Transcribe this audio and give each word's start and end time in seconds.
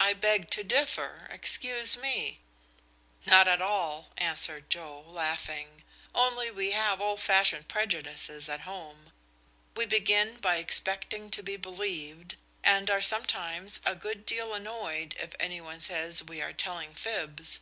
"I 0.00 0.14
beg 0.14 0.48
to 0.52 0.64
differ. 0.64 1.28
Excuse 1.30 1.94
me" 1.94 2.40
"Not 3.26 3.46
at 3.46 3.60
all," 3.60 4.08
answered 4.16 4.70
Joe, 4.70 5.02
laughing. 5.06 5.84
"Only 6.14 6.50
we 6.50 6.70
have 6.70 7.02
old 7.02 7.20
fashioned 7.20 7.68
prejudices 7.68 8.48
at 8.48 8.60
home. 8.62 9.12
We 9.76 9.84
begin 9.84 10.38
by 10.38 10.56
expecting 10.56 11.30
to 11.32 11.42
be 11.42 11.58
believed, 11.58 12.36
and 12.64 12.90
are 12.90 13.02
sometimes 13.02 13.82
a 13.84 13.94
good 13.94 14.24
deal 14.24 14.54
annoyed 14.54 15.14
if 15.18 15.34
any 15.38 15.60
one 15.60 15.82
says 15.82 16.22
we 16.24 16.40
are 16.40 16.54
telling 16.54 16.94
fibs." 16.94 17.60